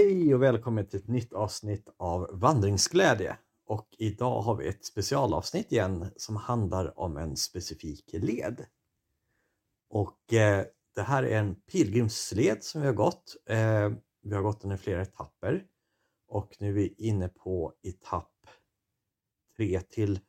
Hej 0.00 0.34
och 0.34 0.42
välkommen 0.42 0.86
till 0.86 0.98
ett 0.98 1.08
nytt 1.08 1.32
avsnitt 1.32 1.88
av 1.96 2.28
Vandringsglädje. 2.32 3.36
Och 3.66 3.88
idag 3.98 4.40
har 4.40 4.56
vi 4.56 4.68
ett 4.68 4.84
specialavsnitt 4.84 5.72
igen 5.72 6.06
som 6.16 6.36
handlar 6.36 6.98
om 6.98 7.16
en 7.16 7.36
specifik 7.36 8.12
led. 8.12 8.66
Och 9.88 10.32
eh, 10.32 10.64
det 10.94 11.02
här 11.02 11.22
är 11.22 11.38
en 11.38 11.54
pilgrimsled 11.54 12.64
som 12.64 12.80
vi 12.80 12.86
har 12.86 12.94
gått. 12.94 13.36
Eh, 13.46 13.90
vi 14.22 14.34
har 14.34 14.42
gått 14.42 14.60
den 14.60 14.72
i 14.72 14.76
flera 14.76 15.02
etapper. 15.02 15.66
Och 16.28 16.56
nu 16.60 16.68
är 16.68 16.72
vi 16.72 16.94
inne 16.98 17.28
på 17.28 17.74
etapp 17.82 18.46
3 19.56 19.80
till 19.80 20.20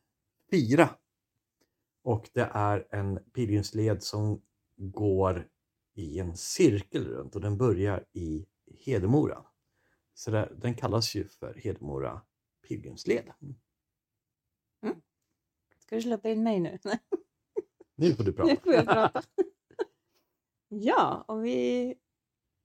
4. 0.52 0.90
Och 2.04 2.30
det 2.34 2.50
är 2.54 2.88
en 2.90 3.20
pilgrimsled 3.34 4.04
som 4.04 4.42
går 4.78 5.48
i 5.94 6.20
en 6.20 6.38
cirkel 6.38 7.08
runt 7.08 7.36
och 7.36 7.42
den 7.42 7.58
börjar 7.58 8.06
i 8.14 8.46
Hedemora. 8.86 9.46
Så 10.14 10.32
där, 10.32 10.54
den 10.62 10.76
kallas 10.76 11.16
ju 11.16 11.28
för 11.28 11.54
Hedemora 11.54 12.22
pilgrimsled. 12.68 13.34
Ska 15.80 15.96
du 15.96 16.02
släppa 16.02 16.30
in 16.30 16.44
mig 16.44 16.60
nu? 16.60 16.78
Nu 17.96 18.14
får 18.16 18.24
du 18.24 18.32
Nu 18.32 18.36
prata. 18.38 18.62
får 18.64 18.74
jag 18.74 18.86
prata. 18.86 19.24
ja, 20.68 21.26
och 21.28 21.46
vi 21.46 21.96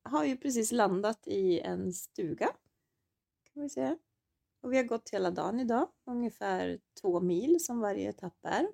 har 0.03 0.25
ju 0.25 0.37
precis 0.37 0.73
landat 0.73 1.27
i 1.27 1.61
en 1.61 1.93
stuga. 1.93 2.47
Kan 3.53 3.63
vi 3.63 3.69
säga. 3.69 3.99
Och 4.61 4.73
vi 4.73 4.77
har 4.77 4.85
gått 4.85 5.11
hela 5.11 5.31
dagen 5.31 5.61
idag. 5.61 5.89
Ungefär 6.07 6.81
två 7.01 7.21
mil 7.21 7.65
som 7.65 7.81
varje 7.81 8.09
etapp 8.11 8.39
är. 8.43 8.67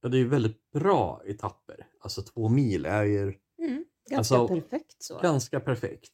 Ja, 0.00 0.08
det 0.08 0.16
är 0.16 0.18
ju 0.18 0.28
väldigt 0.28 0.70
bra 0.70 1.22
etapper. 1.26 1.86
Alltså 2.00 2.22
två 2.22 2.48
mil 2.48 2.86
är 2.86 3.04
ju 3.04 3.22
Mm, 3.58 3.84
ganska 4.10 4.34
Alltså, 4.36 4.48
perfekt 4.48 5.02
så. 5.02 5.20
ganska 5.20 5.60
perfekt. 5.60 6.12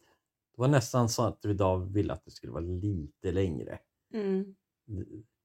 Det 0.56 0.60
var 0.60 0.68
nästan 0.68 1.08
så 1.08 1.22
att 1.22 1.44
vi 1.44 1.50
idag 1.50 1.92
ville 1.92 2.12
att 2.12 2.24
det 2.24 2.30
skulle 2.30 2.52
vara 2.52 2.64
lite 2.64 3.32
längre. 3.32 3.78
Mm. 4.12 4.56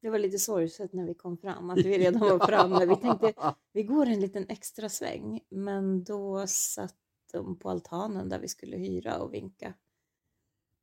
Det 0.02 0.10
var 0.10 0.20
lite 0.20 0.40
sorgset 0.40 0.94
när 0.94 1.06
vi 1.06 1.14
kom 1.14 1.38
fram, 1.38 1.70
att 1.70 1.78
vi 1.78 1.98
redan 1.98 2.22
var 2.22 2.48
framme. 2.48 2.86
Vi 2.86 2.96
tänkte 2.96 3.54
vi 3.74 3.84
går 3.84 4.06
en 4.06 4.20
liten 4.20 4.46
extra 4.50 4.90
sväng, 4.90 5.40
men 5.50 6.04
då 6.04 6.48
satt 6.48 6.96
de 7.34 7.60
på 7.60 7.70
altanen 7.70 8.30
där 8.30 8.40
vi 8.40 8.48
skulle 8.48 8.78
hyra 8.78 9.20
och 9.20 9.34
vinka. 9.34 9.74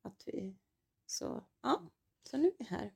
Att 0.01 0.23
vi... 0.25 0.55
Så 1.05 1.43
ja, 1.61 1.81
så 2.29 2.37
nu 2.37 2.47
är 2.47 2.53
vi 2.59 2.65
här. 2.65 2.93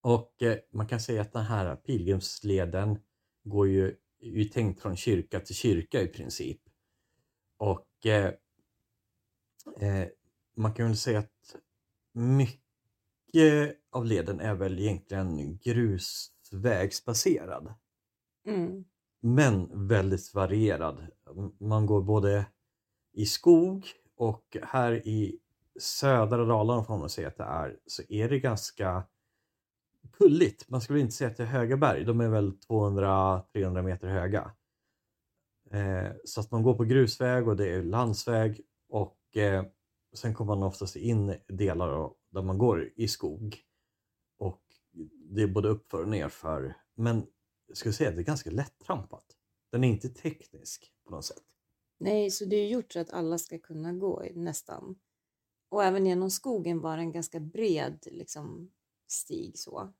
Och 0.00 0.42
eh, 0.42 0.58
man 0.70 0.86
kan 0.86 1.00
säga 1.00 1.22
att 1.22 1.32
den 1.32 1.44
här 1.44 1.76
pilgrimsleden 1.76 2.98
går 3.44 3.68
ju, 3.68 3.96
ju 4.20 4.44
tänkt 4.44 4.80
från 4.80 4.96
kyrka 4.96 5.40
till 5.40 5.54
kyrka 5.54 6.02
i 6.02 6.08
princip. 6.08 6.60
Och 7.56 8.06
eh, 8.06 8.32
eh, 9.80 10.08
man 10.54 10.74
kan 10.74 10.86
väl 10.86 10.96
säga 10.96 11.18
att 11.18 11.56
mycket 12.12 13.76
av 13.90 14.06
leden 14.06 14.40
är 14.40 14.54
väl 14.54 14.78
egentligen 14.78 15.58
grusvägsbaserad. 15.58 17.74
Mm. 18.46 18.84
Men 19.20 19.88
väldigt 19.88 20.34
varierad. 20.34 21.06
Man 21.60 21.86
går 21.86 22.02
både 22.02 22.46
i 23.12 23.26
skog 23.26 23.86
och 24.16 24.56
här 24.62 25.08
i 25.08 25.38
södra 25.80 26.44
Dalarna 26.44 26.84
får 26.84 26.98
man 26.98 27.10
säga 27.10 27.28
att 27.28 27.36
det 27.36 27.44
är, 27.44 27.78
så 27.86 28.02
är 28.08 28.28
det 28.28 28.40
ganska 28.40 29.04
kulligt. 30.12 30.68
Man 30.68 30.80
skulle 30.80 31.00
inte 31.00 31.12
säga 31.12 31.30
att 31.30 31.36
det 31.36 31.42
är 31.42 31.46
höga 31.46 31.76
berg, 31.76 32.04
de 32.04 32.20
är 32.20 32.28
väl 32.28 32.52
200-300 32.68 33.82
meter 33.82 34.08
höga. 34.08 34.50
Eh, 35.70 36.12
så 36.24 36.40
att 36.40 36.50
man 36.50 36.62
går 36.62 36.74
på 36.74 36.84
grusväg 36.84 37.48
och 37.48 37.56
det 37.56 37.68
är 37.68 37.82
landsväg 37.82 38.60
och 38.88 39.36
eh, 39.36 39.64
sen 40.18 40.34
kommer 40.34 40.54
man 40.54 40.62
oftast 40.62 40.96
in 40.96 41.34
delar 41.48 41.88
av- 41.88 42.16
där 42.30 42.42
man 42.42 42.58
går 42.58 42.92
i 42.96 43.08
skog. 43.08 43.60
Och 44.38 44.62
det 45.30 45.42
är 45.42 45.46
både 45.46 45.68
uppför 45.68 46.02
och 46.02 46.08
nerför. 46.08 46.76
Men 46.94 47.26
jag 47.66 47.76
skulle 47.76 47.92
säga 47.92 48.10
att 48.10 48.16
det 48.16 48.22
är 48.22 48.24
ganska 48.24 48.50
lättrampat. 48.50 49.36
Den 49.72 49.84
är 49.84 49.88
inte 49.88 50.08
teknisk 50.08 50.92
på 51.04 51.10
något 51.10 51.24
sätt. 51.24 51.42
Nej, 51.98 52.30
så 52.30 52.44
det 52.44 52.56
är 52.56 52.68
gjort 52.68 52.92
så 52.92 53.00
att 53.00 53.10
alla 53.10 53.38
ska 53.38 53.58
kunna 53.58 53.92
gå 53.92 54.26
nästan. 54.34 54.98
Och 55.68 55.84
även 55.84 56.06
genom 56.06 56.30
skogen 56.30 56.80
var 56.80 56.96
det 56.96 57.02
en 57.02 57.12
ganska 57.12 57.40
bred 57.40 57.98
liksom, 58.10 58.70
stig 59.06 59.58
så. 59.58 59.92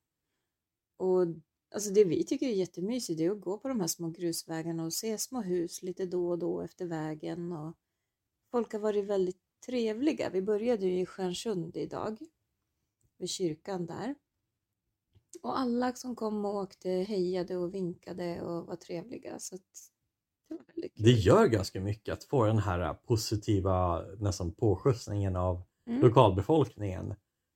Och 0.96 1.26
alltså 1.74 1.92
det 1.92 2.04
vi 2.04 2.24
tycker 2.24 2.46
är 2.46 2.52
jättemysigt 2.52 3.20
är 3.20 3.30
att 3.30 3.40
gå 3.40 3.58
på 3.58 3.68
de 3.68 3.80
här 3.80 3.86
små 3.86 4.08
grusvägarna 4.08 4.84
och 4.84 4.92
se 4.92 5.18
små 5.18 5.42
hus 5.42 5.82
lite 5.82 6.06
då 6.06 6.28
och 6.28 6.38
då 6.38 6.60
efter 6.60 6.86
vägen. 6.86 7.52
Och 7.52 7.76
folk 8.50 8.72
har 8.72 8.80
varit 8.80 9.04
väldigt 9.04 9.40
trevliga. 9.66 10.30
Vi 10.30 10.42
började 10.42 10.86
ju 10.86 11.00
i 11.00 11.06
Stjärnsund 11.06 11.76
idag, 11.76 12.18
vid 13.18 13.28
kyrkan 13.28 13.86
där. 13.86 14.14
Och 15.42 15.58
alla 15.58 15.92
som 15.92 16.16
kom 16.16 16.44
och 16.44 16.54
åkte 16.54 16.88
hejade 16.90 17.56
och 17.56 17.74
vinkade 17.74 18.42
och 18.42 18.66
var 18.66 18.76
trevliga. 18.76 19.38
Så 19.38 19.54
att 19.54 19.90
det 20.48 20.54
var 20.54 20.64
väldigt 20.74 20.94
kul. 20.94 21.04
Det 21.04 21.12
gör 21.12 21.46
ganska 21.46 21.80
mycket 21.80 22.12
att 22.12 22.24
få 22.24 22.46
den 22.46 22.58
här 22.58 22.94
positiva 22.94 24.02
nästan 24.18 24.52
påskjutsningen 24.52 25.36
av 25.36 25.62
Mm. 25.86 26.00
lokalbefolkningen. 26.00 27.14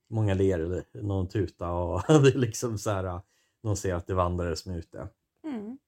Många 0.08 0.34
ler 0.34 0.58
eller 0.58 0.84
någon 0.92 1.28
tuta 1.28 1.72
och 1.72 2.02
det 2.08 2.28
är 2.34 2.38
liksom 2.38 2.78
så 2.78 2.90
här. 2.90 3.20
De 3.62 3.76
ser 3.76 3.94
att 3.94 4.06
det 4.06 4.12
är 4.12 4.14
vandrare 4.14 4.56
som 4.56 4.72
är 4.72 4.78
ute. 4.78 5.08
Mm. 5.44 5.78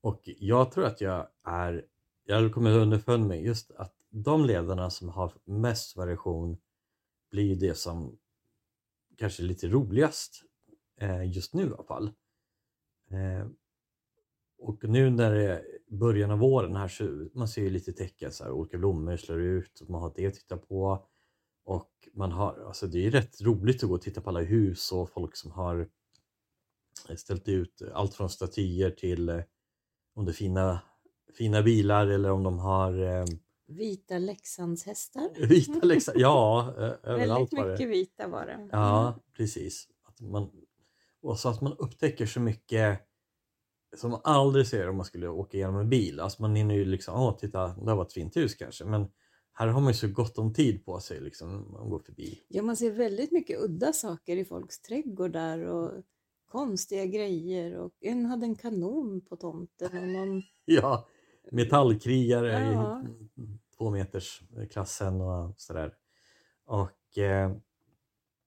Och 0.00 0.20
jag 0.24 0.72
tror 0.72 0.84
att 0.84 1.00
jag 1.00 1.28
är, 1.44 1.86
jag 2.24 2.54
kommit 2.54 2.76
underfund 2.76 3.26
med 3.26 3.42
just 3.42 3.70
att 3.70 3.94
de 4.12 4.44
ledarna 4.44 4.90
som 4.90 5.08
har 5.08 5.32
mest 5.44 5.96
variation 5.96 6.58
blir 7.30 7.44
ju 7.44 7.54
det 7.54 7.74
som 7.74 8.18
kanske 9.18 9.42
är 9.42 9.44
lite 9.44 9.68
roligast 9.68 10.42
eh, 11.00 11.32
just 11.32 11.54
nu 11.54 11.62
i 11.62 11.66
alla 11.66 11.84
fall. 11.84 12.06
Eh, 13.10 13.46
och 14.58 14.84
nu 14.84 15.10
när 15.10 15.34
det 15.34 15.42
är 15.42 15.64
början 15.88 16.30
av 16.30 16.38
våren 16.38 16.76
här 16.76 16.88
så 16.88 17.28
man 17.34 17.48
ser 17.48 17.62
ju 17.62 17.70
lite 17.70 17.92
tecken 17.92 18.32
så 18.32 18.44
här, 18.44 18.50
olika 18.50 18.78
blommor 18.78 19.16
slår 19.16 19.40
ut 19.40 19.80
och 19.80 19.90
man 19.90 20.02
har 20.02 20.12
det 20.16 20.26
att 20.26 20.34
titta 20.34 20.56
på. 20.56 21.06
Och 21.64 21.92
man 22.14 22.32
har, 22.32 22.64
alltså 22.66 22.86
det 22.86 22.98
är 22.98 23.02
ju 23.02 23.10
rätt 23.10 23.42
roligt 23.42 23.82
att 23.82 23.88
gå 23.88 23.94
och 23.94 24.02
titta 24.02 24.20
på 24.20 24.30
alla 24.30 24.40
hus 24.40 24.92
och 24.92 25.10
folk 25.10 25.36
som 25.36 25.50
har 25.50 25.88
ställt 27.16 27.48
ut 27.48 27.82
allt 27.92 28.14
från 28.14 28.30
statyer 28.30 28.90
till 28.90 29.28
eh, 29.28 29.40
om 30.14 30.24
det 30.24 30.30
är 30.30 30.34
fina, 30.34 30.80
fina 31.38 31.62
bilar 31.62 32.06
eller 32.06 32.30
om 32.30 32.42
de 32.42 32.58
har 32.58 33.02
eh, 33.02 33.24
Vita 33.66 34.18
Leksandshästar. 34.18 35.30
vita 35.48 35.86
läxor. 35.86 36.14
Ja, 36.16 36.72
överallt 37.02 37.30
Väldigt 37.30 37.58
var 37.58 37.64
det. 37.66 37.72
mycket 37.72 37.88
vita 37.88 38.28
var 38.28 38.46
det. 38.46 38.68
Ja, 38.72 39.18
precis. 39.36 39.88
Att 40.02 40.20
man, 40.20 40.50
och 41.22 41.38
så 41.38 41.48
att 41.48 41.60
man 41.60 41.72
upptäcker 41.78 42.26
så 42.26 42.40
mycket 42.40 43.00
som 43.96 44.10
man 44.10 44.20
aldrig 44.24 44.66
ser 44.66 44.88
om 44.88 44.96
man 44.96 45.06
skulle 45.06 45.28
åka 45.28 45.56
igenom 45.56 45.76
en 45.76 45.88
bil. 45.88 46.20
Alltså 46.20 46.42
man 46.42 46.56
hinner 46.56 46.74
ju 46.74 46.84
liksom, 46.84 47.14
åh 47.14 47.36
titta, 47.38 47.68
det 47.68 47.94
var 47.94 48.02
ett 48.02 48.12
fint 48.12 48.36
hus 48.36 48.54
kanske. 48.54 48.84
Men 48.84 49.08
här 49.52 49.66
har 49.66 49.80
man 49.80 49.90
ju 49.92 49.98
så 49.98 50.08
gott 50.08 50.38
om 50.38 50.54
tid 50.54 50.84
på 50.84 51.00
sig 51.00 51.20
liksom, 51.20 51.72
man 51.72 51.90
går 51.90 51.98
förbi. 51.98 52.40
Ja, 52.48 52.62
man 52.62 52.76
ser 52.76 52.90
väldigt 52.90 53.32
mycket 53.32 53.60
udda 53.60 53.92
saker 53.92 54.36
i 54.36 54.44
folks 54.44 54.80
trädgårdar 54.82 55.58
och 55.58 56.02
konstiga 56.46 57.06
grejer. 57.06 57.76
Och 57.78 57.92
en 58.00 58.26
hade 58.26 58.46
en 58.46 58.56
kanon 58.56 59.20
på 59.20 59.36
tomten 59.36 59.98
och 59.98 60.08
någon... 60.08 60.42
Ja, 60.64 61.08
metallkrigare 61.50 62.72
Ja. 62.72 63.02
i 63.02 63.58
två 63.76 63.90
meters 63.90 64.42
klassen 64.70 65.20
och 65.20 65.54
sådär. 65.56 65.94
Och 66.64 67.18
eh, 67.18 67.56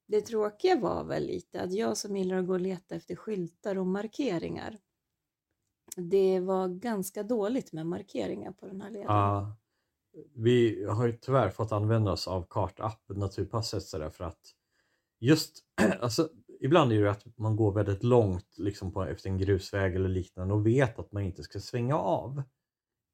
Det 0.08 0.22
tråkiga 0.22 0.75
var 0.80 1.04
väl 1.04 1.24
lite 1.25 1.62
att 1.62 1.74
jag 1.74 1.98
som 1.98 2.18
gillar 2.18 2.38
att 2.38 2.48
gå 2.48 2.54
och 2.54 2.60
leta 2.60 2.96
efter 2.96 3.16
skyltar 3.16 3.78
och 3.78 3.88
markeringar. 3.88 4.78
Det 5.96 6.40
var 6.40 6.68
ganska 6.68 7.24
dåligt 7.24 7.74
med 7.74 7.88
markeringar 7.88 8.52
på 8.52 8.66
den 8.68 8.81
här 8.81 8.90
leden. 8.90 9.08
Ja, 9.08 9.56
vi 10.36 10.86
har 10.86 11.06
ju 11.08 11.14
tyvärr 11.14 11.50
fått 11.50 11.72
använda 11.72 12.12
oss 12.12 12.28
av 12.28 12.46
kartapp, 12.50 13.02
Naturpasset 13.08 13.84
sådär 13.84 14.10
för 14.10 14.24
att 14.24 14.40
just, 15.20 15.64
alltså 16.02 16.30
ibland 16.60 16.92
är 16.92 16.96
det 16.96 17.02
ju 17.02 17.10
att 17.10 17.38
man 17.38 17.56
går 17.56 17.72
väldigt 17.72 18.04
långt 18.04 18.58
liksom 18.58 18.92
på, 18.94 19.04
efter 19.04 19.30
en 19.30 19.38
grusväg 19.38 19.96
eller 19.96 20.10
liknande 20.10 20.54
och 20.54 20.68
vet 20.68 21.00
att 21.00 21.12
man 21.12 21.24
inte 21.24 21.44
ska 21.44 21.60
svänga 21.60 21.98
av. 21.98 22.44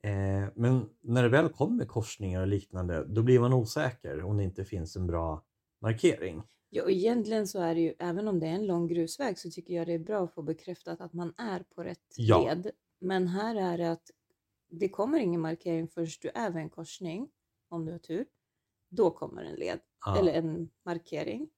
Eh, 0.04 0.48
men 0.56 0.90
när 1.02 1.24
det 1.24 1.30
väl 1.30 1.50
kommer 1.50 1.86
korsningar 1.86 2.42
och 2.42 2.48
liknande 2.48 3.06
då 3.08 3.24
blir 3.24 3.40
man 3.40 3.54
osäker 3.54 4.24
om 4.24 4.38
det 4.38 4.44
inte 4.44 4.66
finns 4.66 4.96
en 4.96 5.08
bra 5.08 5.46
markering. 5.82 6.44
Ja, 6.70 6.84
och 6.84 6.92
egentligen 6.92 7.48
så 7.48 7.60
är 7.60 7.76
det 7.76 7.82
ju, 7.82 7.94
även 8.00 8.28
om 8.28 8.40
det 8.40 8.48
är 8.48 8.52
en 8.54 8.68
lång 8.68 8.88
grusväg 8.88 9.40
så 9.40 9.50
tycker 9.52 9.74
jag 9.74 9.88
det 9.88 9.94
är 9.94 10.00
bra 10.00 10.24
att 10.24 10.34
få 10.34 10.42
bekräftat 10.42 11.02
att 11.02 11.14
man 11.14 11.34
är 11.38 11.64
på 11.76 11.84
rätt 11.84 12.14
Ja. 12.18 12.44
led. 12.44 12.72
Men 13.00 13.28
här 13.28 13.56
är 13.56 13.78
det 13.78 13.92
att 13.92 14.12
det 14.70 14.90
kommer 14.90 15.20
ingen 15.20 15.42
markering 15.42 15.88
förrän 15.88 16.08
du 16.22 16.30
är 16.30 16.50
vid 16.52 16.62
en 16.62 16.70
korsning, 16.70 17.30
om 17.70 17.86
du 17.86 17.92
har 17.92 18.00
tur. 18.00 18.26
Då 18.90 19.12
kommer 19.12 19.44
en 19.44 19.56
led, 19.56 19.80
Ja. 20.06 20.20
eller 20.20 20.34
en 20.34 20.70
markering. 20.86 21.50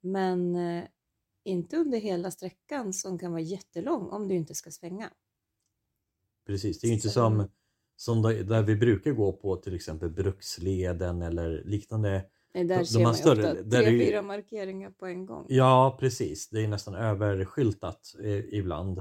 Men 0.00 0.56
eh, 0.56 0.84
inte 1.44 1.76
under 1.76 1.98
hela 1.98 2.30
sträckan 2.30 2.92
som 2.92 3.18
kan 3.18 3.30
vara 3.32 3.40
jättelång 3.42 4.08
om 4.10 4.28
du 4.28 4.34
inte 4.34 4.54
ska 4.54 4.70
svänga. 4.70 5.10
Precis, 6.50 6.80
det 6.80 6.86
är 6.86 6.88
ju 6.88 6.94
inte 6.94 7.08
Så- 7.08 7.12
som, 7.14 7.48
som 7.96 8.22
där, 8.22 8.62
vi 8.62 8.76
brukar 8.76 9.10
gå 9.12 9.32
på 9.32 9.56
till 9.56 9.74
exempel 9.74 10.10
Bruksleden 10.10 11.22
eller 11.22 11.62
liknande. 11.64 12.24
Nej, 12.54 12.64
där 12.64 12.78
de 12.78 12.84
ser 12.86 12.98
har 12.98 13.04
man 13.04 13.14
större- 13.14 13.50
ofta 13.52 13.62
där 13.62 13.82
tre, 13.82 14.06
fyra 14.06 14.22
markeringar 14.22 14.90
på 14.90 15.06
en 15.06 15.26
gång. 15.26 15.46
Ja, 15.48 15.96
precis. 16.00 16.48
Det 16.48 16.60
är 16.64 16.68
nästan 16.68 16.94
överskyltat 16.94 18.14
eh, 18.24 18.38
ibland. 18.54 19.00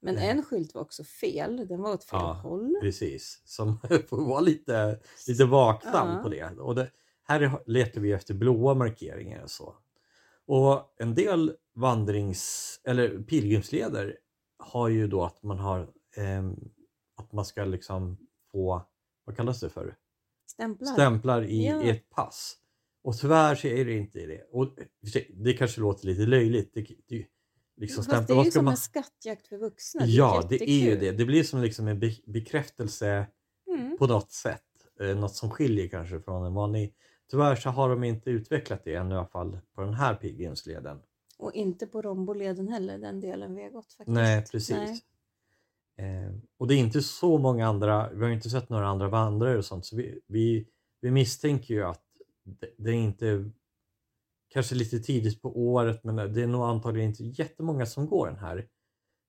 Men 0.00 0.16
Eh. 0.16 0.28
en 0.28 0.42
skylt 0.42 0.74
var 0.74 0.82
också 0.82 1.04
fel. 1.04 1.66
Den 1.68 1.82
var 1.82 1.92
åt 1.92 2.04
fel 2.04 2.18
Ja, 2.22 2.32
håll. 2.32 2.76
Precis. 2.80 3.42
Som 3.44 3.78
får 4.08 4.26
vara 4.28 4.40
lite, 4.40 4.98
lite 5.28 5.44
vaksam 5.44 6.08
Ja. 6.08 6.20
på 6.22 6.28
det. 6.28 6.44
Och 6.58 6.74
det, 6.74 6.90
här 7.24 7.40
är- 7.40 7.62
letar 7.66 8.00
vi 8.00 8.12
efter 8.12 8.34
blåa 8.34 8.74
markeringar 8.74 9.42
och 9.42 9.50
så. 9.50 9.74
Och 10.46 10.94
en 10.98 11.14
del 11.14 11.52
vandrings 11.74 12.80
eller 12.84 13.18
pilgrimsleder 13.22 14.16
har 14.58 14.88
ju 14.88 15.06
då 15.08 15.24
att 15.24 15.42
man 15.42 15.58
har 15.58 15.88
att 17.16 17.32
man 17.32 17.44
ska 17.44 17.64
liksom 17.64 18.16
få, 18.52 18.86
vad 19.24 19.36
kallas 19.36 19.60
det 19.60 19.70
för? 19.70 19.96
Stämplar. 20.50 20.92
stämplar 20.92 21.42
i, 21.44 21.66
Ja. 21.66 21.82
i 21.82 21.90
ett 21.90 22.10
pass. 22.10 22.56
Och 23.02 23.16
tyvärr 23.18 23.54
så 23.54 23.66
är 23.66 23.84
det 23.84 23.92
inte 23.92 24.26
det. 24.26 24.42
Och 24.50 24.78
sig, 25.12 25.30
det 25.34 25.52
kanske 25.52 25.80
låter 25.80 26.06
lite 26.06 26.22
löjligt. 26.26 26.74
Det, 26.74 26.86
det, 27.08 27.26
liksom 27.76 28.04
Fast 28.04 28.28
det 28.28 28.34
är 28.34 28.36
ju 28.36 28.50
ska 28.50 28.58
som 28.58 28.64
man... 28.64 28.72
en 28.72 28.76
skattjakt 28.76 29.48
för 29.48 29.58
vuxna. 29.58 30.06
Ja, 30.06 30.46
det 30.48 30.70
är 30.70 30.84
ju 30.90 30.96
det. 30.96 31.12
Det 31.12 31.24
blir 31.24 31.42
som 31.44 31.62
liksom 31.62 31.88
en 31.88 32.00
be 32.00 32.12
bekräftelse 32.26 33.26
Mm. 33.78 33.98
på 33.98 34.06
något 34.06 34.32
sätt. 34.32 34.62
Eh, 35.00 35.16
något 35.16 35.34
som 35.34 35.50
skiljer 35.50 35.88
kanske 35.88 36.20
från 36.20 36.46
en 36.46 36.54
vanlig. 36.54 36.94
Tyvärr 37.30 37.56
så 37.56 37.70
har 37.70 37.88
de 37.88 38.04
inte 38.04 38.30
utvecklat 38.30 38.84
det 38.84 38.94
ännu 38.94 39.14
i 39.14 39.18
alla 39.18 39.26
fall 39.26 39.58
på 39.74 39.80
den 39.80 39.94
här 39.94 40.14
pilgrimsleden. 40.14 41.00
Och 41.38 41.52
inte 41.54 41.86
på 41.86 42.02
Romboleden 42.02 42.68
heller, 42.68 42.98
den 42.98 43.20
delen 43.20 43.54
vi 43.54 43.62
har 43.62 43.70
gått 43.70 43.92
faktiskt. 43.92 44.14
Nej, 44.14 44.44
precis. 44.50 44.76
Nej. 44.76 45.00
Eh, 45.98 46.32
och 46.58 46.68
det 46.68 46.74
är 46.74 46.78
inte 46.78 47.02
så 47.02 47.38
många 47.38 47.66
andra, 47.66 48.10
vi 48.12 48.24
har 48.24 48.30
inte 48.30 48.50
sett 48.50 48.68
några 48.68 48.86
andra 48.86 49.08
vandrare 49.08 49.58
och 49.58 49.64
sånt, 49.64 49.86
så 49.86 49.96
vi, 49.96 50.20
vi, 50.26 50.68
vi 51.00 51.10
misstänker 51.10 51.74
ju 51.74 51.84
att 51.84 52.02
det, 52.44 52.74
det 52.78 52.90
är 52.90 52.94
inte 52.94 53.50
kanske 54.48 54.74
lite 54.74 54.98
tidigt 54.98 55.42
på 55.42 55.58
året, 55.58 56.04
men 56.04 56.16
det 56.16 56.42
är 56.42 56.46
nog 56.46 56.62
antagligen 56.62 57.10
inte 57.10 57.24
jättemånga 57.24 57.86
som 57.86 58.06
går 58.06 58.26
den 58.26 58.38
här. 58.38 58.68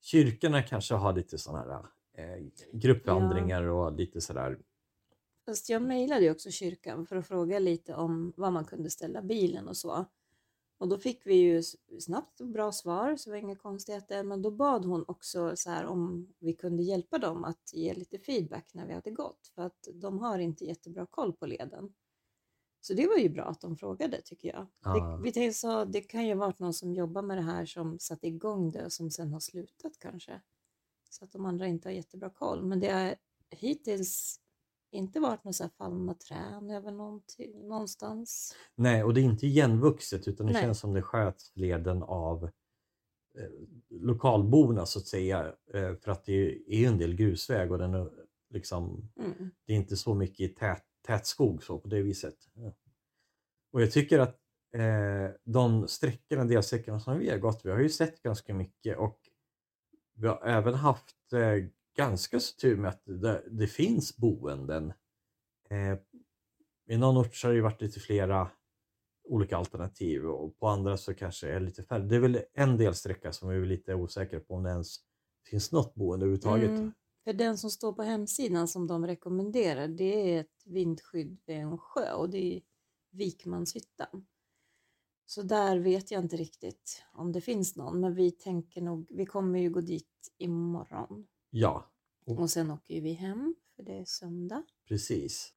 Kyrkorna 0.02 0.64
kanske 0.64 0.94
har 0.94 1.14
lite 1.14 1.38
sådana 1.38 1.74
här 1.74 1.86
eh, 2.18 2.46
gruppvandringar 2.74 3.64
och 3.64 3.94
lite 3.94 4.22
sådär. 4.22 4.58
Fast 5.46 5.70
jag 5.70 5.82
mejlade 5.82 6.22
ju 6.22 6.32
också 6.32 6.52
kyrkan 6.52 7.06
för 7.06 7.16
att 7.16 7.28
fråga 7.28 7.60
lite 7.60 7.94
om 7.96 8.34
var 8.38 8.52
man 8.52 8.66
kunde 8.66 8.90
ställa 8.90 9.22
bilen 9.22 9.68
och 9.68 9.78
så. 9.78 10.06
Och 10.80 10.88
då 10.88 10.98
fick 10.98 11.26
vi 11.26 11.36
ju 11.36 11.64
snabbt 12.00 12.42
bra 12.42 12.72
svar, 12.72 13.16
så 13.16 13.30
det 13.30 13.34
var 13.34 13.40
inga 13.40 13.56
konstigheter. 13.56 14.24
Men 14.24 14.42
då 14.42 14.52
bad 14.52 14.86
hon 14.86 15.06
också 15.08 15.56
så 15.56 15.70
här 15.70 15.86
om 15.86 16.34
vi 16.40 16.54
kunde 16.54 16.84
hjälpa 16.84 17.18
dem 17.18 17.44
att 17.44 17.74
ge 17.74 17.94
lite 17.94 18.20
feedback 18.20 18.74
när 18.74 18.88
vi 18.88 18.94
hade 18.94 19.12
gått. 19.12 19.52
För 19.56 19.62
att 19.62 19.88
de 19.94 20.20
har 20.20 20.40
inte 20.40 20.66
jättebra 20.66 21.06
koll 21.06 21.34
på 21.34 21.46
leden. 21.46 21.94
Så 22.82 22.94
det 22.94 23.08
var 23.08 23.18
ju 23.18 23.30
bra 23.30 23.44
att 23.44 23.62
de 23.62 23.78
frågade 23.78 24.22
tycker 24.22 24.50
jag. 24.50 24.68
Ja. 24.84 25.18
Det, 25.18 25.24
vi 25.24 25.32
tänkte 25.32 25.60
så, 25.60 25.86
det 25.86 26.02
kan 26.02 26.28
ju 26.28 26.34
ha 26.34 26.40
varit 26.40 26.60
någon 26.60 26.74
som 26.74 26.94
jobbar 26.94 27.22
med 27.22 27.38
det 27.38 27.42
här 27.42 27.66
som 27.66 28.00
satte 28.00 28.28
igång 28.28 28.72
det 28.72 28.86
och 28.86 28.94
som 28.94 29.12
sen 29.12 29.34
har 29.34 29.40
slutat 29.40 30.00
kanske. 30.00 30.42
Så 31.10 31.26
att 31.26 31.32
de 31.32 31.46
andra 31.46 31.68
inte 31.68 31.90
har 31.90 31.94
jättebra 31.94 32.30
koll. 32.30 32.64
Men 32.64 32.80
det 32.80 32.92
har 32.92 33.16
hittills 33.50 34.40
inte 34.92 35.20
varit 35.20 35.44
några 35.44 35.70
fallna 35.70 36.14
träd 36.14 36.72
över 36.72 36.92
någonting, 36.92 37.68
någonstans. 37.68 38.56
Nej, 38.76 39.04
och 39.04 39.14
det 39.14 39.22
är 39.22 39.24
inte 39.24 39.48
igenvuxet 39.48 40.28
utan 40.28 40.48
det 40.48 40.54
Nej. 40.54 40.62
känns 40.62 40.80
som 40.80 40.94
det 40.94 41.02
sköts 41.02 41.52
leden 41.56 42.04
av 42.04 42.44
eh, 42.44 42.52
lokalborna 43.90 44.86
så 44.86 45.00
att 45.00 45.08
säga. 45.08 45.54
Eh, 45.74 45.96
för 45.96 46.12
att 46.12 46.26
det 46.26 46.34
är 46.74 46.78
ju 46.80 46.86
en 46.86 46.98
del 46.98 47.16
grusväg 47.16 47.72
och 47.72 47.78
den 47.78 47.94
är 47.94 48.10
liksom 48.50 49.12
Mm. 49.20 49.52
det 49.66 49.74
är 49.74 49.78
inte 49.78 49.98
så 49.98 50.16
mycket 50.16 50.40
i 50.40 50.48
tät, 50.56 50.84
tät 51.08 51.26
skog 51.28 51.64
så 51.64 51.80
på 51.80 51.88
det 51.88 52.02
viset. 52.02 52.36
Ja. 52.54 52.74
Och 53.72 53.82
jag 53.82 53.92
tycker 53.92 54.20
att 54.20 54.40
eh, 54.74 55.36
de 55.44 55.88
sträckorna, 55.88 56.46
delsträckorna 56.46 57.00
som 57.00 57.20
vi 57.20 57.30
har 57.30 57.38
gått, 57.38 57.66
vi 57.66 57.70
har 57.70 57.80
ju 57.80 57.90
sett 57.90 58.22
ganska 58.22 58.54
mycket 58.54 58.98
och 58.98 59.20
vi 60.16 60.28
har 60.28 60.42
även 60.46 60.74
haft 60.74 61.34
eh, 61.34 61.66
ganska 62.00 62.40
så 62.40 62.56
tur 62.56 62.78
med 62.78 62.90
att 62.90 63.02
det, 63.06 63.44
det 63.52 63.68
finns 63.68 64.18
boenden. 64.18 64.94
Eh, 65.70 65.98
I 66.88 66.98
någon 66.98 67.18
ort 67.18 67.36
så 67.36 67.48
har 67.48 67.52
det 67.52 67.56
ju 67.56 67.62
varit 67.62 67.82
lite 67.82 68.00
flera 68.00 68.52
olika 69.24 69.58
alternativ 69.58 70.26
och 70.26 70.60
på 70.60 70.68
andra 70.68 70.98
så 70.98 71.14
kanske 71.14 71.50
är 71.50 71.60
lite 71.60 71.84
färre. 71.84 72.04
Det 72.04 72.16
är 72.16 72.20
väl 72.20 72.42
en 72.54 72.78
delsträcka 72.78 73.32
som 73.32 73.50
vi 73.50 73.56
är 73.56 73.66
lite 73.66 73.96
osäkra 73.96 74.40
på 74.40 74.54
om 74.54 74.64
det 74.64 74.70
ens 74.70 74.96
finns 75.50 75.72
något 75.72 75.96
boende 75.96 76.26
överhuvudtaget. 76.26 76.70
Mm. 76.70 76.92
För 77.24 77.34
den 77.34 77.58
som 77.58 77.70
står 77.70 77.94
på 77.94 78.04
hemsidan 78.04 78.68
som 78.68 78.88
de 78.88 79.08
rekommenderar 79.08 79.88
det 79.88 80.34
är 80.34 80.40
ett 80.40 80.66
vindskydd 80.66 81.38
vid 81.46 81.58
en 81.58 81.78
sjö 81.78 82.14
och 82.14 82.30
det 82.30 82.56
är 82.56 82.62
Vikmanshyttan. 83.12 84.26
Så 85.26 85.42
där 85.42 85.80
vet 85.80 86.12
jag 86.12 86.24
inte 86.24 86.38
riktigt 86.38 87.04
om 87.14 87.32
det 87.32 87.42
finns 87.42 87.76
någon 87.76 88.00
men 88.00 88.16
vi 88.16 88.32
tänker 88.32 88.82
nog, 88.82 89.08
vi 89.10 89.26
kommer 89.26 89.60
ju 89.60 89.70
gå 89.70 89.82
dit 89.82 90.34
imorgon 90.38 91.28
Ja, 91.50 91.92
och 92.26 92.50
sen 92.50 92.72
åker 92.72 92.94
ju 92.96 93.02
vi 93.02 93.14
hem 93.14 93.56
för 93.76 93.84
det 93.84 93.98
är 94.00 94.06
söndag. 94.06 94.64
Precis. 94.88 95.54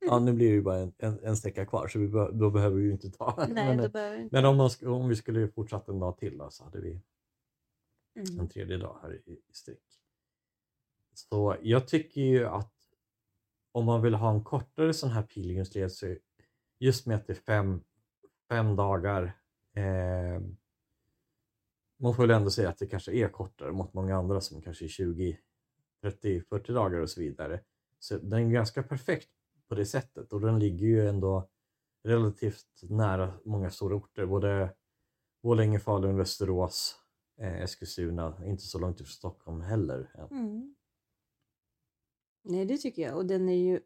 Ja, 0.00 0.18
nu 0.18 0.32
blir 0.32 0.48
det 0.48 0.54
ju 0.54 0.62
bara 0.62 0.76
en, 0.78 0.92
en, 0.98 1.18
en 1.22 1.36
sträcka 1.36 1.66
kvar 1.66 1.88
så 1.88 1.98
vi 1.98 2.08
be, 2.08 2.30
då 2.32 2.50
behöver 2.50 2.76
vi 2.76 2.84
ju 2.84 2.92
inte 2.92 3.10
ta. 3.10 3.46
Nej, 3.48 3.68
men 3.68 3.76
då 3.76 3.88
behöver 3.88 4.16
vi 4.16 4.22
inte. 4.22 4.36
men 4.36 4.44
om, 4.44 4.56
man, 4.56 4.70
om 4.86 5.08
vi 5.08 5.16
skulle 5.16 5.48
fortsatt 5.48 5.88
en 5.88 5.98
dag 5.98 6.18
till 6.18 6.38
då, 6.38 6.50
så 6.50 6.64
hade 6.64 6.80
vi 6.80 7.00
Mm. 8.16 8.40
en 8.40 8.48
tredje 8.48 8.76
dag 8.76 8.98
här 9.02 9.14
i, 9.26 9.30
i 9.32 9.52
sträck. 9.52 9.82
Så 11.14 11.56
jag 11.62 11.88
tycker 11.88 12.20
ju 12.20 12.46
att 12.46 12.74
om 13.72 13.84
man 13.84 14.02
vill 14.02 14.14
ha 14.14 14.30
en 14.30 14.44
kortare 14.44 14.94
sån 14.94 15.10
här 15.10 15.22
pilgrimsled 15.22 15.92
så 15.92 16.16
just 16.78 17.06
med 17.06 17.16
att 17.16 17.26
det 17.26 17.32
är 17.32 17.34
fem, 17.34 17.82
fem 18.48 18.76
dagar 18.76 19.22
eh, 19.74 20.40
man 21.98 22.14
får 22.14 22.22
väl 22.22 22.36
ändå 22.36 22.50
säga 22.50 22.68
att 22.68 22.78
det 22.78 22.86
kanske 22.86 23.12
är 23.12 23.28
kortare 23.28 23.72
mot 23.72 23.94
många 23.94 24.16
andra 24.16 24.40
som 24.40 24.62
kanske 24.62 24.84
är 24.84 24.88
20, 24.88 25.38
30, 26.02 26.40
40 26.40 26.72
dagar 26.72 27.00
och 27.00 27.10
så 27.10 27.20
vidare. 27.20 27.60
Så 27.98 28.18
den 28.18 28.46
är 28.46 28.52
ganska 28.52 28.82
perfekt 28.82 29.30
på 29.68 29.74
det 29.74 29.86
sättet 29.86 30.32
och 30.32 30.40
den 30.40 30.58
ligger 30.58 30.86
ju 30.86 31.08
ändå 31.08 31.48
relativt 32.04 32.82
nära 32.82 33.34
många 33.44 33.70
stora 33.70 33.96
orter, 33.96 34.26
både 34.26 34.74
Borlänge, 35.42 35.80
Falun, 35.80 36.16
Västerås, 36.16 36.96
eh, 37.40 37.62
Eskilstuna, 37.62 38.46
inte 38.46 38.62
så 38.62 38.78
långt 38.78 39.00
ifrån 39.00 39.12
Stockholm 39.12 39.60
heller. 39.60 40.28
Mm. 40.30 40.74
Nej, 42.42 42.64
det 42.64 42.78
tycker 42.78 43.02
jag. 43.02 43.16
Och 43.16 43.26
den 43.26 43.48
är 43.48 43.56
ju 43.56 43.80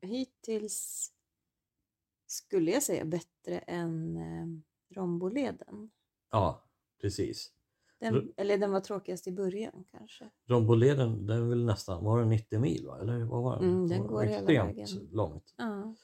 hittills, 0.00 1.10
skulle 2.26 2.70
jag 2.70 2.82
säga, 2.82 3.04
bättre 3.04 3.58
än 3.58 4.16
eh, 4.16 4.46
Romboleden. 4.96 5.90
Ja, 6.30 6.64
precis. 7.00 7.55
Den, 8.00 8.14
R- 8.14 8.24
eller 8.36 8.58
den 8.58 8.72
var 8.72 8.80
tråkigast 8.80 9.26
i 9.26 9.32
början 9.32 9.84
kanske. 9.90 10.30
Romboleden, 10.48 11.26
den 11.26 11.42
är 11.42 11.48
väl 11.48 11.64
nästan, 11.64 12.04
var 12.04 12.18
den 12.20 12.28
90 12.28 12.58
mil 12.60 12.86
va? 12.86 12.98
Eller 13.00 13.18
vad 13.24 13.42
var 13.42 13.56
den? 13.60 13.68
Mm, 13.70 13.88
den 13.88 14.00
var 14.02 14.08
går 14.08 14.22
hela 14.22 14.36
extremt 14.36 14.78
vägen. 14.78 15.08
långt. 15.12 15.54
Ja. 15.56 15.94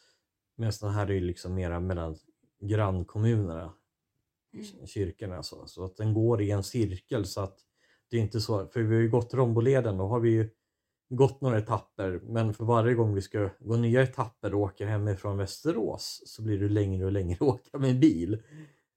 Medan 0.56 0.72
den 0.80 0.90
här 0.90 1.06
är 1.06 1.14
ju 1.14 1.20
liksom 1.20 1.54
mera 1.54 1.80
mellan 1.80 2.16
grannkommunerna, 2.60 3.72
Mm. 4.54 4.86
kyrkorna 4.86 5.42
så. 5.42 5.66
Så 5.66 5.84
att 5.84 5.96
den 5.96 6.14
går 6.14 6.42
i 6.42 6.50
en 6.50 6.62
cirkel 6.62 7.24
så 7.24 7.40
att 7.40 7.58
det 8.10 8.16
är 8.16 8.20
inte 8.20 8.40
så, 8.40 8.66
för 8.66 8.82
vi 8.82 8.94
har 8.94 9.02
ju 9.02 9.10
gått 9.10 9.34
Romboleden, 9.34 9.96
då 9.96 10.06
har 10.06 10.20
vi 10.20 10.30
ju 10.30 10.50
gått 11.08 11.40
några 11.40 11.58
etapper 11.58 12.20
men 12.24 12.54
för 12.54 12.64
varje 12.64 12.94
gång 12.94 13.14
vi 13.14 13.20
ska 13.22 13.50
gå 13.60 13.76
nya 13.76 14.02
etapper 14.02 14.54
och 14.54 14.60
åker 14.60 14.86
hemifrån 14.86 15.36
Västerås 15.36 16.22
så 16.26 16.42
blir 16.42 16.58
det 16.58 16.68
längre 16.68 17.04
och 17.04 17.12
längre 17.12 17.34
att 17.34 17.42
åka 17.42 17.78
med 17.78 18.00
bil. 18.00 18.42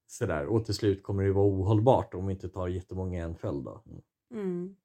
Sådär. 0.07 0.45
Och 0.45 0.65
till 0.65 0.73
slut 0.73 1.03
kommer 1.03 1.23
det 1.23 1.31
vara 1.31 1.45
ohållbart 1.45 2.13
om 2.13 2.27
vi 2.27 2.33
inte 2.33 2.49
tar 2.49 2.67
jättemånga 2.67 3.17
i 3.19 3.21
en 3.21 3.35
följd. 3.35 3.67
Mm. 3.67 4.01
Mm. 4.33 4.75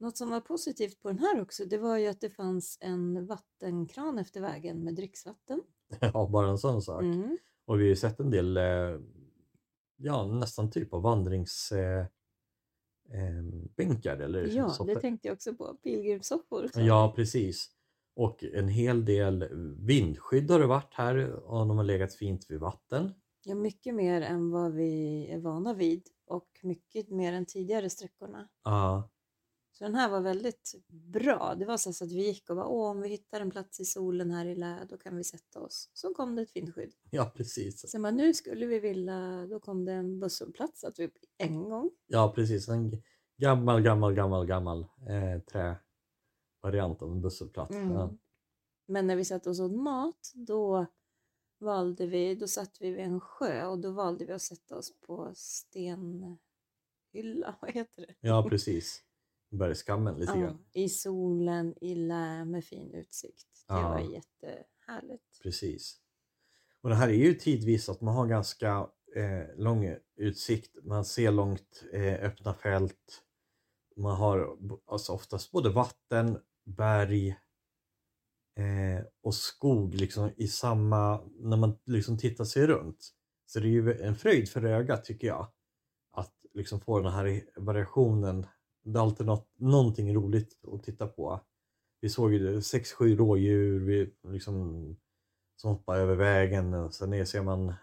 Något 0.00 0.16
som 0.16 0.30
var 0.30 0.40
positivt 0.40 1.00
på 1.00 1.08
den 1.08 1.18
här 1.18 1.40
också, 1.40 1.64
det 1.64 1.78
var 1.78 1.96
ju 1.96 2.06
att 2.06 2.20
det 2.20 2.30
fanns 2.30 2.78
en 2.80 3.26
vattenkran 3.26 4.18
efter 4.18 4.40
vägen 4.40 4.84
med 4.84 4.94
dricksvatten. 4.94 5.60
Ja, 6.00 6.28
bara 6.32 6.48
en 6.48 6.58
sån 6.58 6.82
sak. 6.82 7.02
Mm. 7.02 7.38
Och 7.64 7.78
vi 7.78 7.82
har 7.82 7.88
ju 7.88 7.96
sett 7.96 8.20
en 8.20 8.30
del, 8.30 8.56
eh, 8.56 9.00
ja 9.96 10.26
nästan 10.26 10.70
typ 10.70 10.94
av 10.94 11.02
vandringsbänkar 11.02 12.08
eh, 13.12 13.42
bänkar 13.76 14.16
eller 14.18 14.46
Ja, 14.46 14.68
soffor. 14.68 14.94
det 14.94 15.00
tänkte 15.00 15.28
jag 15.28 15.34
också 15.34 15.54
på. 15.54 15.74
Pilgrimssoffor. 15.82 16.70
Ja, 16.74 17.12
precis. 17.16 17.70
Och 18.14 18.44
en 18.44 18.68
hel 18.68 19.04
del 19.04 19.48
vindskydd 19.78 20.50
har 20.50 20.58
det 20.58 20.66
varit 20.66 20.94
här 20.94 21.32
och 21.32 21.66
de 21.66 21.76
har 21.76 21.84
legat 21.84 22.14
fint 22.14 22.50
vid 22.50 22.60
vatten. 22.60 23.12
Ja, 23.42 23.54
mycket 23.54 23.94
mer 23.94 24.20
än 24.20 24.50
vad 24.50 24.72
vi 24.72 25.26
är 25.30 25.38
vana 25.38 25.74
vid 25.74 26.08
och 26.26 26.48
mycket 26.62 27.10
mer 27.10 27.32
än 27.32 27.46
tidigare 27.46 27.90
sträckorna. 27.90 28.48
Ja, 28.64 29.10
Så 29.72 29.84
den 29.84 29.94
här 29.94 30.10
var 30.10 30.20
väldigt 30.20 30.74
bra. 30.88 31.54
Det 31.58 31.64
var 31.66 31.76
så 31.76 32.04
att 32.04 32.12
vi 32.12 32.26
gick 32.26 32.50
och 32.50 32.56
bara, 32.56 32.66
åh, 32.66 32.90
om 32.90 33.00
vi 33.00 33.08
hittar 33.08 33.40
en 33.40 33.50
plats 33.50 33.80
i 33.80 33.84
solen 33.84 34.30
här 34.30 34.46
i 34.46 34.54
lä, 34.54 34.86
då 34.90 34.96
kan 34.96 35.16
vi 35.16 35.24
sätta 35.24 35.60
oss. 35.60 35.90
Så 35.92 36.14
kom 36.14 36.36
det 36.36 36.42
ett 36.42 36.56
vindskydd. 36.56 36.92
ja 37.10 37.32
precis. 37.36 37.90
Sen 37.90 38.02
bara, 38.02 38.12
nu 38.12 38.34
skulle 38.34 38.66
vi 38.66 38.78
vilja, 38.78 39.46
då 39.46 39.60
kom 39.60 39.84
det 39.84 39.92
en 39.92 40.20
busshållplats 40.20 40.84
att 40.84 40.98
vi 40.98 41.10
en 41.38 41.68
gång. 41.68 41.90
Ja, 42.06 42.32
precis. 42.34 42.68
En 42.68 43.02
gammal, 43.36 43.82
gammal, 43.82 44.14
gammal, 44.14 44.46
gammal 44.46 44.80
eh, 45.08 45.40
trä, 45.52 45.76
variant 46.62 47.02
av 47.02 47.10
en 47.12 47.20
busshållplats. 47.20 47.74
Mm. 47.76 47.92
Ja. 47.92 48.14
Men 48.86 49.06
när 49.06 49.16
vi 49.16 49.24
satt 49.24 49.46
oss 49.46 49.60
åt 49.60 49.72
mat, 49.72 50.32
då 50.34 50.86
valde 51.60 52.06
vi, 52.06 52.34
då 52.34 52.48
satt 52.48 52.76
vi 52.80 52.90
vid 52.90 53.04
en 53.04 53.20
sjö 53.20 53.66
och 53.66 53.78
då 53.78 53.90
valde 53.90 54.24
vi 54.24 54.32
att 54.32 54.42
sätta 54.42 54.76
oss 54.76 55.00
på 55.00 55.32
stenhylla, 55.34 56.38
vad 57.60 57.70
heter 57.74 58.06
det? 58.06 58.14
ja, 58.20 58.46
precis. 58.48 59.02
Bergskammen 59.50 60.14
lite 60.18 60.32
Ja, 60.32 60.40
grann. 60.40 60.64
I 60.72 60.88
solen, 60.88 61.74
i 61.80 61.94
lä 61.94 62.44
med 62.44 62.64
fin 62.64 62.94
utsikt. 62.94 63.64
Det 63.68 63.74
Ja. 63.74 63.88
var 63.88 64.00
jättehärligt. 64.00 65.40
Precis. 65.42 66.00
Och 66.80 66.88
det 66.88 66.94
här 66.94 67.08
är 67.08 67.12
ju 67.12 67.34
tidvis 67.34 67.88
att 67.88 68.00
man 68.00 68.14
har 68.14 68.26
ganska 68.26 68.88
eh, 69.16 69.56
lång 69.56 69.96
utsikt. 70.16 70.76
Man 70.84 71.04
ser 71.04 71.32
långt 71.32 71.84
eh, 71.92 72.14
öppna 72.24 72.54
fält. 72.54 73.22
Man 73.96 74.16
har 74.16 74.56
alltså 74.86 75.12
oftast 75.12 75.50
både 75.52 75.68
vatten, 75.70 76.38
berg 76.64 77.36
eh, 78.58 79.04
och 79.22 79.34
skog 79.34 79.94
liksom 79.94 80.30
i 80.36 80.48
samma, 80.48 81.20
när 81.38 81.56
man 81.56 81.78
liksom 81.84 82.18
tittar 82.18 82.44
sig 82.44 82.66
runt. 82.66 83.14
Så 83.46 83.60
det 83.60 83.66
är 83.66 83.70
ju 83.70 84.02
en 84.02 84.14
fröjd 84.14 84.48
för 84.48 84.64
ögat 84.64 85.04
tycker 85.04 85.26
jag. 85.26 85.48
Att 86.12 86.34
liksom 86.54 86.80
få 86.80 87.00
den 87.00 87.12
här 87.12 87.44
variationen. 87.56 88.46
Det 88.84 88.98
är 88.98 89.02
alltid 89.02 89.26
något, 89.26 89.48
någonting 89.58 90.14
roligt 90.14 90.58
att 90.72 90.82
titta 90.82 91.06
på. 91.06 91.40
Vi 92.00 92.08
såg 92.08 92.32
ju 92.32 92.58
6-7 92.58 93.16
rådjur 93.16 93.80
vi 93.80 94.14
liksom, 94.32 94.96
som 95.56 95.70
hoppar 95.70 95.98
över 95.98 96.14
vägen 96.14 96.74
och 96.74 96.94
sen 96.94 97.10
ner 97.10 97.24
ser 97.24 97.42
man 97.42 97.74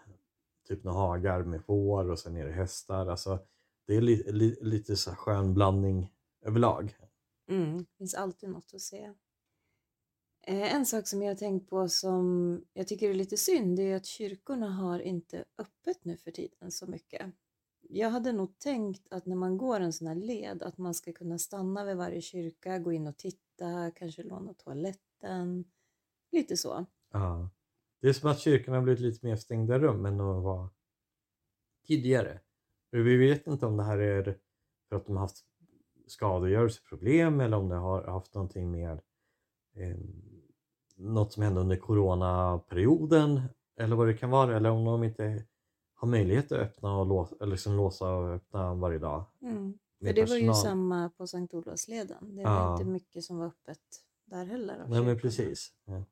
typ 0.67 0.83
några 0.83 0.97
hagar 0.97 1.43
med 1.43 1.65
får 1.65 2.09
och 2.09 2.19
sen 2.19 2.35
är 2.35 2.45
det 2.45 2.51
hästar. 2.51 3.07
Alltså, 3.07 3.39
det 3.87 3.95
är 3.95 4.01
li, 4.01 4.23
li, 4.31 4.57
lite 4.61 4.95
så 4.95 5.11
skön 5.11 5.53
blandning 5.53 6.11
överlag. 6.45 6.97
Mm. 7.49 7.77
Det 7.77 7.97
finns 7.97 8.13
alltid 8.13 8.49
något 8.49 8.73
att 8.73 8.81
se. 8.81 9.13
Eh, 10.47 10.75
en 10.75 10.85
sak 10.85 11.07
som 11.07 11.21
jag 11.21 11.29
har 11.29 11.35
tänkt 11.35 11.69
på 11.69 11.89
som 11.89 12.61
jag 12.73 12.87
tycker 12.87 13.09
är 13.09 13.13
lite 13.13 13.37
synd 13.37 13.77
det 13.77 13.83
är 13.83 13.95
att 13.95 14.05
kyrkorna 14.05 14.69
har 14.69 14.99
inte 14.99 15.45
öppet 15.57 16.05
nu 16.05 16.17
för 16.17 16.31
tiden 16.31 16.71
så 16.71 16.87
mycket. 16.87 17.31
Jag 17.81 18.09
hade 18.09 18.31
nog 18.31 18.59
tänkt 18.59 19.07
att 19.11 19.25
när 19.25 19.35
man 19.35 19.57
går 19.57 19.79
en 19.79 19.93
sån 19.93 20.07
här 20.07 20.15
led 20.15 20.63
att 20.63 20.77
man 20.77 20.93
ska 20.93 21.13
kunna 21.13 21.37
stanna 21.37 21.85
vid 21.85 21.97
varje 21.97 22.21
kyrka, 22.21 22.79
gå 22.79 22.91
in 22.91 23.07
och 23.07 23.17
titta, 23.17 23.91
kanske 23.91 24.23
låna 24.23 24.53
toaletten. 24.53 25.65
Lite 26.31 26.57
så. 26.57 26.85
Ja. 27.11 27.49
Det 28.01 28.09
är 28.09 28.13
som 28.13 28.29
att 28.29 28.39
kyrkorna 28.39 28.77
har 28.77 28.83
blivit 28.83 29.01
lite 29.01 29.25
mer 29.25 29.35
stängda 29.35 29.79
rum 29.79 30.05
än 30.05 30.17
de 30.17 30.43
var 30.43 30.69
tidigare. 31.87 32.39
Vi 32.91 33.17
vet 33.17 33.47
inte 33.47 33.65
om 33.65 33.77
det 33.77 33.83
här 33.83 33.97
är 33.97 34.39
för 34.89 34.95
att 34.95 35.05
de 35.05 35.15
har 35.15 35.21
haft 35.21 35.45
skadegörelseproblem 36.07 37.39
eller 37.39 37.57
om 37.57 37.69
det 37.69 37.75
har 37.75 38.03
haft 38.03 38.33
någonting 38.33 38.71
med 38.71 39.01
eh, 39.73 39.97
något 40.95 41.33
som 41.33 41.43
hände 41.43 41.61
under 41.61 41.77
coronaperioden 41.77 43.41
eller 43.79 43.95
vad 43.95 44.07
det 44.07 44.13
kan 44.13 44.29
vara 44.29 44.55
eller 44.57 44.69
om 44.69 44.85
de 44.85 45.03
inte 45.03 45.45
har 45.93 46.07
möjlighet 46.07 46.51
att 46.51 46.59
öppna 46.59 46.97
och 46.99 47.05
låsa, 47.05 47.35
eller 47.41 47.51
liksom 47.51 47.75
låsa 47.77 48.09
och 48.15 48.29
öppna 48.29 48.73
varje 48.73 48.99
dag. 48.99 49.25
Mm. 49.41 49.77
För 50.05 50.13
det 50.13 50.25
var 50.29 50.35
ju 50.35 50.47
personal. 50.47 50.55
samma 50.55 51.09
på 51.09 51.27
Sankt 51.27 51.53
Olofsleden. 51.53 52.35
Det 52.35 52.43
var 52.43 52.51
Ja. 52.51 52.73
inte 52.73 52.85
mycket 52.85 53.23
som 53.23 53.37
var 53.37 53.45
öppet 53.45 53.79
där 54.25 54.45
heller. 54.45 54.85
Nej 54.89 55.03
men 55.03 55.19
precis. 55.19 55.73
Ja. 55.85 56.03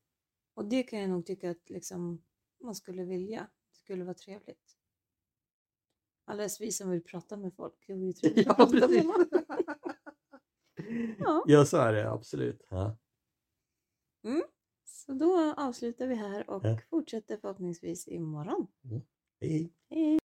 Och 0.56 0.66
det 0.66 0.84
kan 0.84 1.00
jag 1.00 1.10
nog 1.10 1.26
tycka 1.26 1.52
att 1.52 1.70
liksom, 1.70 2.22
man 2.64 2.76
skulle 2.76 3.04
vilja. 3.04 3.48
Det 3.72 3.78
skulle 3.78 4.04
vara 4.04 4.14
trevligt. 4.14 4.78
Alldeles 6.26 6.62
vi 6.62 6.72
som 6.72 6.90
vill 6.90 7.04
prata 7.04 7.38
med 7.38 7.54
folk. 7.54 7.84
Det 7.88 7.94
vore 7.94 8.06
ju 8.06 8.14
trevligt 8.14 8.46
Ja, 8.48 8.52
att 8.52 8.58
prata 8.58 8.88
precis. 8.88 8.96
med 8.96 9.06
någon. 9.06 9.28
Ja. 11.20 11.44
ja 11.48 11.66
så 11.66 11.78
är 11.78 11.94
det 11.94 12.12
absolut. 12.12 12.62
Ja. 12.70 12.98
Så 15.06 15.14
då 15.14 15.54
avslutar 15.58 16.08
vi 16.08 16.16
här 16.16 16.50
och 16.50 16.66
Ja. 16.66 16.78
fortsätter 16.90 17.38
förhoppningsvis 17.38 18.08
imorgon. 18.08 18.68
Hej. 19.42 19.74
Hej! 19.90 20.20